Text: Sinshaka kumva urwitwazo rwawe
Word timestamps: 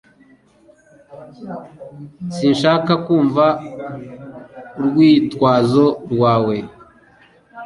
Sinshaka 2.35 2.91
kumva 3.05 3.45
urwitwazo 4.79 5.85
rwawe 6.11 6.57